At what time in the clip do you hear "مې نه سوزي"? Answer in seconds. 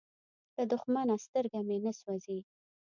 1.67-2.39